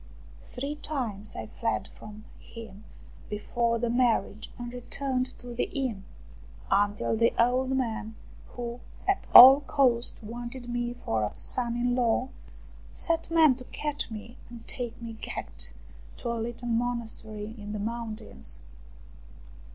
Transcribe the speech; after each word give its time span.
Three 0.55 0.73
times 0.77 1.35
I 1.35 1.45
fled 1.45 1.89
from 1.89 2.25
him 2.39 2.85
before 3.29 3.77
the 3.77 3.91
marriage, 3.91 4.49
and 4.57 4.73
returned 4.73 5.27
to 5.37 5.53
the 5.53 5.65
inn, 5.65 6.05
until 6.71 7.15
the 7.15 7.35
old 7.37 7.69
man, 7.77 8.15
who 8.47 8.79
at 9.07 9.27
all 9.35 9.59
cost 9.59 10.23
wanted 10.23 10.67
me 10.67 10.95
for 11.05 11.21
a 11.21 11.37
son 11.37 11.75
in 11.75 11.93
law, 11.93 12.29
set 12.91 13.29
men 13.29 13.53
to 13.57 13.63
catch 13.65 14.09
me 14.09 14.39
and 14.49 14.65
take 14.67 14.99
me 14.99 15.13
gagged 15.21 15.71
to 16.17 16.31
a 16.31 16.33
little 16.41 16.67
monastery 16.69 17.53
in 17.55 17.71
the 17.71 17.77
mountains. 17.77 18.59